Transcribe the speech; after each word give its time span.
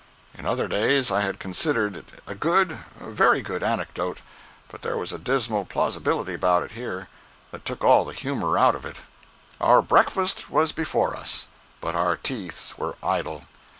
In 0.33 0.47
other 0.47 0.67
days 0.67 1.11
I 1.11 1.21
had 1.21 1.37
considered 1.37 1.95
it 1.95 2.07
a 2.25 2.33
good, 2.33 2.71
a 2.99 3.11
very 3.11 3.43
good, 3.43 3.61
anecdote, 3.61 4.19
but 4.67 4.81
there 4.81 4.97
was 4.97 5.13
a 5.13 5.19
dismal 5.19 5.63
plausibility 5.63 6.33
about 6.33 6.63
it, 6.63 6.71
here, 6.71 7.07
that 7.51 7.65
took 7.65 7.83
all 7.83 8.03
the 8.03 8.11
humor 8.11 8.57
out 8.57 8.73
of 8.73 8.83
it. 8.83 8.95
Our 9.59 9.83
breakfast 9.83 10.49
was 10.49 10.71
before 10.71 11.15
us, 11.15 11.49
but 11.81 11.93
our 11.93 12.17
teeth 12.17 12.73
were 12.79 12.95
idle. 13.03 13.43